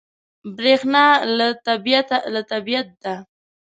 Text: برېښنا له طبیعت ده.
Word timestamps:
برېښنا 0.55 1.05
له 2.33 2.39
طبیعت 2.53 2.87
ده. 3.03 3.15